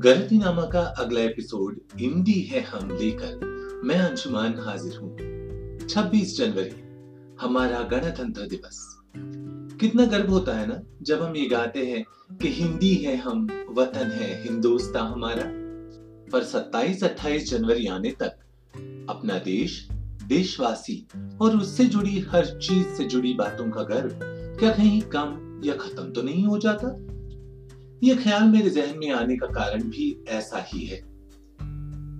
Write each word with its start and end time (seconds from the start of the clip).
गलतीनामा 0.00 0.62
का 0.62 0.80
अगला 0.80 1.20
एपिसोड 1.20 1.80
इंडी 2.00 2.40
है 2.40 2.60
हम 2.60 2.90
लेकर। 2.90 3.40
मैं 3.84 3.96
अंशुमान 3.96 4.54
हाजिर 4.58 4.96
हूँ। 4.96 5.16
26 5.88 6.38
जनवरी, 6.38 6.70
हमारा 7.40 7.82
गणतंत्र 7.82 8.46
दिवस। 8.46 8.96
कितना 9.80 10.06
गर्व 10.06 10.30
होता 10.30 10.54
है 10.54 10.66
ना, 10.66 10.82
जब 11.02 11.22
हम 11.22 11.36
ये 11.36 11.48
गाते 11.48 11.86
हैं 11.86 12.04
कि 12.36 12.48
हिंदी 12.48 12.94
है 12.94 13.16
हम, 13.16 13.66
वतन 13.70 14.10
है 14.10 14.42
हिंदुस्तान 14.44 15.06
हमारा। 15.06 15.42
पर 16.32 16.44
27-28 16.44 17.50
जनवरी 17.50 17.86
आने 17.86 18.10
तक 18.10 18.32
अपना 19.10 19.38
देश, 19.38 19.88
देशवासी 20.28 21.08
और 21.40 21.56
उससे 21.56 21.84
जुड़ी 21.84 22.20
हर 22.20 22.46
चीज़ 22.46 22.88
से 22.88 23.04
जुड़ी 23.04 23.34
बातों 23.34 23.70
का 23.70 23.82
गर्व 23.82 24.18
क्या 24.58 24.70
कहीं 24.70 25.02
कम 25.02 25.60
या 25.64 25.74
खत्म 25.74 26.12
तो 26.12 26.22
नहीं 26.22 26.44
हो 26.44 26.58
जाता? 26.58 27.09
यह 28.04 28.22
ख्याल 28.22 28.48
मेरे 28.48 28.70
जहन 28.70 28.98
में 28.98 29.10
आने 29.10 29.36
का 29.36 29.46
कारण 29.46 29.82
भी 29.82 30.24
ऐसा 30.28 30.64
ही 30.68 30.86
है। 30.86 30.96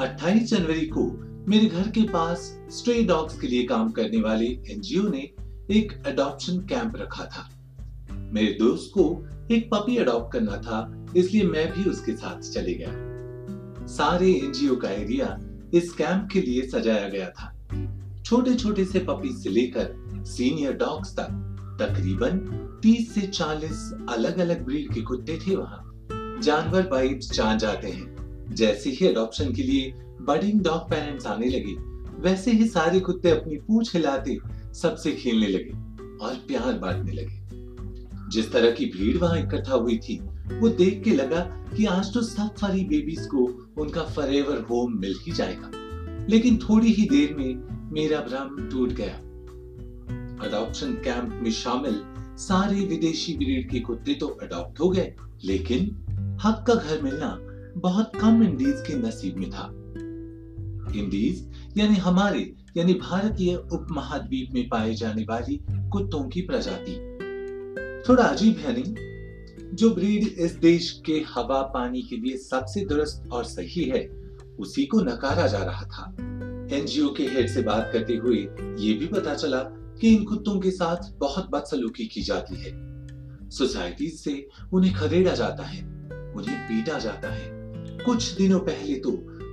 28 0.00 0.50
जनवरी 0.50 0.86
को 0.86 1.04
मेरे 1.48 1.66
घर 1.66 1.88
के 1.88 2.02
पास 2.02 2.58
स्ट्रे 2.70 3.02
डॉग्स 3.02 3.40
के 3.40 3.46
लिए 3.46 3.64
काम 3.64 3.90
करने 3.90 4.20
वाले 4.20 4.46
एनजीओ 4.46 5.08
ने 5.08 5.30
एक 5.70 6.02
अडॉप्शन 6.06 6.58
कैंप 6.58 6.96
रखा 6.96 7.24
था। 7.24 7.48
मेरे 8.12 8.56
दोस्त 8.58 8.90
को 8.94 9.26
एक 9.50 9.68
पपी 9.74 9.96
अडॉप्ट 9.96 10.32
करना 10.32 10.56
था, 10.56 11.06
इसलिए 11.16 11.42
मैं 11.42 11.72
भी 11.72 11.90
उसके 11.90 12.12
साथ 12.12 12.40
चले 12.40 12.74
गया। 12.74 12.90
सारे 13.86 14.32
एनजीओ 14.32 14.76
का 14.76 14.90
एरिया 14.90 15.40
इस 15.74 15.92
कैंप 15.92 16.28
के 16.32 16.40
लिए 16.40 16.62
सजाया 16.62 17.08
गया 17.08 17.30
था। 17.30 17.54
छोटे 18.22 18.54
छोटे 18.54 18.84
से 18.84 18.98
पपी 18.98 19.32
से 19.32 19.50
लेकर 19.50 19.94
सीनियर 20.24 20.72
डॉग्स 20.72 21.16
तक 21.16 21.44
तकरीबन 21.78 22.38
30 22.82 23.14
से 23.14 23.20
40 23.20 23.94
अलग 24.08 24.38
अलग 24.38 24.64
ब्रीड 24.64 24.94
के 24.94 25.00
कुत्ते 25.00 25.38
थे 25.38 25.56
वहाँ। 25.56 25.84
जानवर 26.42 26.86
बाइट्स 26.86 27.32
जान 27.32 27.58
जाते 27.58 27.88
हैं। 27.88 28.18
जैसे 28.50 28.90
ही 28.90 29.06
अडॉप्शन 29.06 29.52
के 29.52 29.62
लिए 29.62 29.92
बडिंग 30.20 30.60
डॉग 30.60 30.90
पेरेंट्स 30.90 31.26
आने 31.26 31.46
लगे, 31.46 31.74
वैसे 32.20 32.50
ही 32.50 32.68
सारे 32.68 33.00
कुत्ते 33.00 33.30
अपनी 33.30 33.56
पूछ 33.56 33.96
हिलाते 33.96 34.38
सबसे 34.74 35.12
खेलने 35.12 35.46
लगे 35.46 35.70
और 36.24 36.34
प्यार 36.34 36.78
बांटने 36.78 37.12
लगे। 37.12 37.38
जिस 38.30 38.52
तरह 38.52 38.70
की 38.70 38.86
भीड़ 38.86 39.18
वहाँ 39.18 39.38
इकट्ठा 39.38 39.74
हुई 39.74 39.98
थी, 39.98 40.20
वो 40.58 40.68
देख 40.68 41.02
के 41.04 41.14
लगा 41.14 41.40
कि 41.76 41.84
आज 41.84 42.14
तो 42.14 42.22
सब 42.22 42.54
फरी 42.54 42.84
बेबीज 42.84 43.26
को 43.26 43.72
उनका 43.78 44.02
फरेवर 44.02 44.66
होम 44.70 44.98
मिल 44.98 45.16
ही 45.22 45.32
जाएगा। 45.32 45.70
लेकिन 46.30 46.56
थोड़ी 46.56 46.92
ही 46.92 47.08
देर 47.08 47.34
में 47.34 47.78
मेरा 47.92 48.20
भ्रम 48.20 48.68
टूट 48.68 48.92
गया। 48.92 49.20
अडॉप्शन 50.42 50.92
कैंप 50.94 51.40
में 51.42 51.50
शामिल 51.50 52.00
सारे 52.38 52.80
विदेशी 52.86 53.36
ब्रीड 53.36 53.70
के 53.70 53.80
कुत्ते 53.80 54.14
तो 54.14 54.26
अडॉप्ट 54.42 54.80
हो 54.80 54.88
गए, 54.88 55.14
लेकिन 55.44 56.38
हक 56.44 56.64
का 56.66 56.74
घर 56.74 57.02
मिलना 57.02 57.36
बहुत 57.76 58.12
कम 58.16 58.42
इंडीज 58.42 58.82
के 58.86 58.94
नसीब 58.98 59.36
में 59.36 59.50
था। 59.50 59.66
इंडीज 60.98 61.48
यानी 61.76 61.96
हमारे, 61.96 62.40
यानी 62.76 62.94
भारतीय 62.94 63.54
उपमहाद्वीप 63.56 64.54
में 64.54 64.68
पाए 64.68 64.94
जाने 64.94 65.22
वाली 65.22 65.60
कुत्तों 65.70 66.22
की 66.28 66.40
प्रजाति। 66.40 66.94
थोड़ा 68.08 68.22
अजीब 68.22 68.56
है 68.56 68.72
नहीं? 68.72 68.94
जो 69.74 69.90
ब्रीड 69.90 70.24
इस 70.38 70.52
देश 70.52 70.90
के 71.06 71.24
हवा 71.34 71.60
पानी 71.62 72.02
के 72.02 72.16
लिए 72.16 72.36
सबसे 72.36 72.84
दुरुस्त 72.84 73.28
और 73.32 73.44
सही 73.44 73.84
है, 73.84 74.06
उसी 74.58 74.84
को 74.86 75.00
नकारा 75.00 75.46
जा 75.46 75.58
रहा 75.58 75.84
था। 75.84 76.04
एनजीओ 76.76 77.08
के 77.08 77.22
हेड 77.22 77.48
से 77.48 77.62
बात 77.62 77.90
करते 77.92 78.16
हुए 78.16 78.36
ये 78.78 78.92
भी 78.94 79.06
पता 79.06 79.34
चला 79.34 79.58
कि 80.00 80.08
इन 80.08 80.24
कुत्तों 80.24 80.60
के 80.60 80.70
साथ 80.70 81.18
बहुत 81.18 81.50
बदसलूकी 81.50 82.06
की 82.06 82.22
जाती 82.22 82.56
है। 82.56 82.70
सोसाइटी 83.50 84.08
से 84.08 84.48
उन्हें 84.72 84.94
खदेड़ा 84.94 85.34
जाता 85.34 85.62
है, 85.62 85.82
उन्हें 86.34 86.58
पीटा 86.58 86.98
जाता 86.98 87.30
है। 87.30 87.50
कुछ 88.04 88.36
दिनों 88.36 88.60
पहले 88.60 88.94
तो 88.94 89.10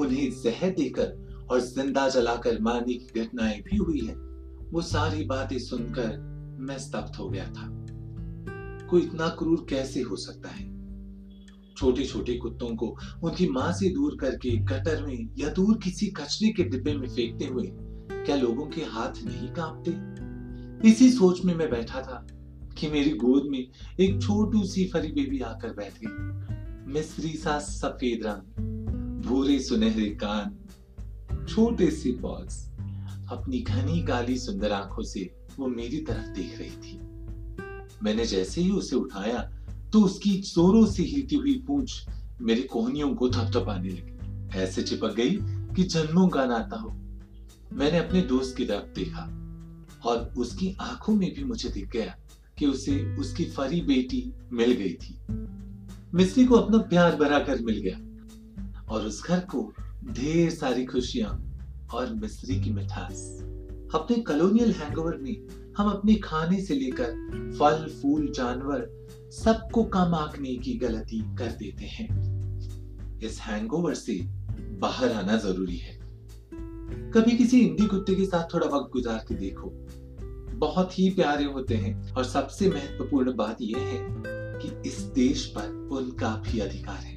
उन्हें 0.00 0.30
जहर 0.30 0.70
देकर 0.70 1.28
और 1.50 1.60
ज़िंदा 1.60 2.08
जलाकर 2.08 2.60
मारने 2.60 2.94
की 2.94 3.20
घटनाएँ 3.20 3.60
भी 3.60 3.76
हुई 3.76 4.00
है। 4.00 4.14
वो 4.72 4.82
सारी 4.82 5.24
बातें 5.24 5.58
सुनकर 5.58 6.16
मैं 6.60 6.78
स्तब्ध 6.78 7.16
हो 7.16 7.28
गया 7.28 7.44
था। 7.44 7.86
कोई 8.86 9.02
इतना 9.02 9.28
क्रूर 9.28 9.66
कैसे 9.70 10.00
हो 10.00 10.16
सकता 10.16 10.48
है? 10.48 10.78
छोटे 11.76 12.04
छोटे 12.04 12.34
कुत्तों 12.34 12.76
को 12.76 12.96
उनकी 13.22 13.48
माँ 13.48 13.72
से 13.72 13.88
दूर 13.88 14.16
करके 14.20 14.56
गटर 14.56 15.06
में 15.06 15.28
या 15.38 15.48
दूर 15.48 15.78
किसी 15.84 16.06
कचरे 16.06 16.52
के 16.52 16.64
डिब्बे 16.64 16.94
में 16.94 17.08
फेंकते 17.08 17.44
हुए 17.44 17.70
क्या 18.26 18.36
लोगों 18.36 18.66
के 18.66 18.80
हाथ 18.80 19.12
नहीं 19.24 19.48
कांपते? 19.48 20.17
इसी 20.84 21.10
सोच 21.10 21.44
में 21.44 21.54
मैं 21.54 21.70
बैठा 21.70 22.02
था 22.02 22.26
कि 22.78 22.88
मेरी 22.88 23.10
गोद 23.10 23.44
में 23.50 23.68
एक 24.00 24.22
छोटू 24.22 24.64
सी 24.64 24.84
फरी 24.86 25.08
बेबी 25.08 25.40
आकर 25.40 25.68
बैठ 25.68 25.94
गई। 26.04 26.92
मिस्री 26.92 27.32
सा 27.32 27.58
सफ़ेद 27.58 28.20
रंग, 28.26 28.64
भूरे 29.22 29.58
सुनहरे 29.58 30.18
कान, 30.24 30.56
छोटे 31.48 31.90
से 31.90 32.12
पॉज 32.12 32.70
अपनी 33.32 33.60
घनी 33.60 34.02
काली 34.02 34.38
सुंदर 34.38 34.72
आँखों 34.72 35.02
से 35.02 35.34
वो 35.58 35.66
मेरी 35.66 35.98
तरफ़ 35.98 36.26
देख 36.26 36.58
रही 36.58 36.70
थी। 36.70 36.98
मैंने 38.02 38.24
जैसे 38.26 38.60
ही 38.60 38.70
उसे 38.70 38.96
उठाया 38.96 39.50
तो 39.92 40.00
उसकी 40.00 40.30
जोरों 40.30 40.86
से 40.86 41.02
हिलती 41.02 41.36
हुई 41.36 41.64
पूंछ 41.66 42.06
मेरी 42.40 42.62
कोहनियों 42.62 43.14
को 43.14 43.28
थपथपाने 43.28 43.88
लगी। 43.88 44.58
ऐसे 44.58 44.82
चिपक 44.82 45.14
गई 45.14 45.30
कि 45.74 45.82
जन्मों 45.82 46.28
का 46.28 46.46
नाता 46.46 46.76
हो। 46.76 46.88
मैंने 47.72 47.98
अपने 47.98 48.22
दोस्त 48.22 48.56
की 48.56 48.64
तरफ़ 48.64 48.94
देखा। 48.94 49.44
और 50.04 50.32
उसकी 50.36 50.76
आँखों 50.80 51.14
में 51.14 51.34
भी 51.34 51.44
मुझे 51.44 51.68
दिख 51.68 51.90
गया 51.90 52.16
कि 52.58 52.66
उसे, 52.66 53.16
उसकी 53.16 53.44
फरी 53.44 53.80
बेटी 53.80 54.32
मिल 54.52 54.72
गई 54.72 54.94
थी। 54.94 55.20
मिस्री 56.14 56.44
को 56.44 56.54
अपना 56.54 56.78
प्यार 56.78 57.16
भरा 57.16 57.38
कर 57.38 57.62
मिल 57.62 57.78
गया 57.78 57.98
और 58.88 59.06
उस 59.06 59.26
घर 59.26 59.40
को 59.40 59.74
ढेर 60.10 60.50
सारी 60.50 60.84
खुशियाँ 60.84 61.44
और 61.94 62.14
मिस्री 62.14 62.60
की 62.60 62.70
मिठास। 62.70 63.38
अपने 63.94 64.16
कॉलोनियल 64.16 64.72
हैंगओवर 64.72 65.16
में 65.16 65.36
हम 65.76 65.90
अपने 65.90 66.14
खाने 66.14 66.62
से 66.62 66.74
लेकर 66.74 67.12
फल, 67.58 67.98
फूल, 68.02 68.32
जानवर 68.32 69.06
सबको 69.30 69.84
कम 69.84 70.14
आंकने 70.14 70.56
की 70.56 70.74
गलती 70.74 71.36
कर 71.36 71.52
देते 71.52 71.84
हैं। 71.84 72.28
इस 73.20 73.40
हैंगओवर 73.40 73.94
से 73.94 74.18
बाहर 74.78 75.12
आना 75.12 75.36
ज़रूरी 75.36 75.76
है। 75.76 75.97
कभी 76.90 77.36
किसी 77.36 77.60
इंडी 77.60 77.86
कुत्ते 77.86 78.14
के 78.14 78.24
साथ 78.24 78.54
थोड़ा 78.54 78.66
वक्त 78.66 78.92
गुजार 78.92 79.24
के 79.28 79.34
देखो। 79.34 79.70
बहुत 80.56 80.98
ही 80.98 81.10
प्यारे 81.10 81.44
होते 81.44 81.74
हैं। 81.74 82.12
और 82.12 82.24
सबसे 82.24 82.70
महत्वपूर्ण 82.70 83.36
बात 83.36 83.56
यह 83.60 83.78
है 83.78 84.06
कि 84.58 84.88
इस 84.88 84.98
देश 84.98 85.46
पर 85.46 85.88
उनका 85.92 86.36
भी 86.36 86.58
अधिकार 86.58 86.96
है। 86.96 87.14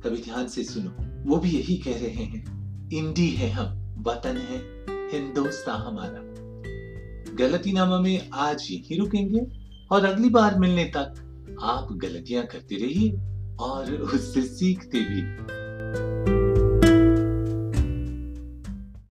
कभी 0.00 0.22
ध्यान 0.22 0.48
से 0.48 0.64
सुनो, 0.64 0.90
वो 1.30 1.36
भी 1.36 1.50
यही 1.50 1.76
कह 1.76 1.92
रहे 1.92 2.24
हैं, 2.24 2.56
इंडी 2.90 3.30
है 3.30 3.50
हम, 3.50 3.94
वतन 4.08 4.36
है, 4.36 4.86
हिंदुस्तान 4.90 5.80
हमारा। 5.80 6.36
गलतीनामा 7.36 8.00
में 8.00 8.30
आज 8.30 8.68
यही 8.70 8.96
रुकेंगे 8.96 9.46
और 9.90 10.04
अगली 10.04 10.28
बार 10.28 10.58
मिलने 10.58 10.84
तक 10.84 11.22
आप 11.62 11.88
गलतियाँ 11.92 12.46
करते 12.46 12.74
रहिए 12.74 13.12
और 13.60 13.94
उससे 13.94 14.42
सीखते 14.42 15.00
भी। 15.00 15.22